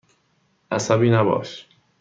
عصبی 0.71 1.09
نباش. 1.09 1.67